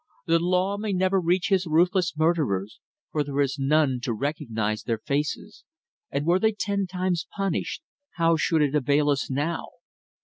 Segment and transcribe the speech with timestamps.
[0.25, 2.79] "The law may never reach his ruthless murderers,
[3.11, 5.63] for there is none to recognise their faces;
[6.09, 7.83] and were they ten times punished,
[8.13, 9.67] how should it avail us now!